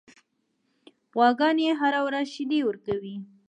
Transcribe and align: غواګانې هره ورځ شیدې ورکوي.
غواګانې 1.15 1.65
هره 1.81 1.99
ورځ 2.07 2.25
شیدې 2.35 2.59
ورکوي. 2.65 3.15